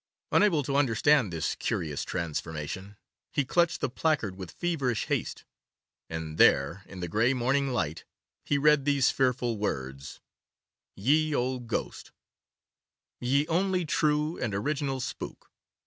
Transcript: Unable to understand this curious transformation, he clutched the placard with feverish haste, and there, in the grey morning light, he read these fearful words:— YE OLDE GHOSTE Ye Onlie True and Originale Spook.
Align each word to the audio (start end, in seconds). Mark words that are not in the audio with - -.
Unable 0.31 0.63
to 0.63 0.75
understand 0.77 1.31
this 1.31 1.53
curious 1.53 2.03
transformation, 2.03 2.97
he 3.31 3.45
clutched 3.45 3.81
the 3.81 3.87
placard 3.91 4.35
with 4.35 4.49
feverish 4.49 5.05
haste, 5.05 5.45
and 6.09 6.39
there, 6.39 6.81
in 6.87 7.01
the 7.01 7.07
grey 7.07 7.35
morning 7.35 7.67
light, 7.71 8.03
he 8.43 8.57
read 8.57 8.85
these 8.85 9.11
fearful 9.11 9.59
words:— 9.59 10.19
YE 10.95 11.35
OLDE 11.35 11.67
GHOSTE 11.67 12.11
Ye 13.19 13.45
Onlie 13.45 13.85
True 13.85 14.39
and 14.39 14.55
Originale 14.55 15.01
Spook. 15.01 15.51